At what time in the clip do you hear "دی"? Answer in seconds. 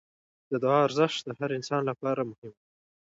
2.57-2.63